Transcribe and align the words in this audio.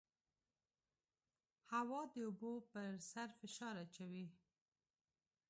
هوا 1.71 2.01
د 2.13 2.15
اوبو 2.27 2.51
پر 2.71 2.87
سر 3.11 3.27
فشار 3.39 3.75
اچوي. 3.83 4.27